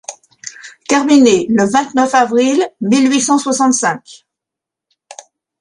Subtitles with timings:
[0.89, 4.25] Terminé le vingt-neuf avril mille huit cent soixante-cinq.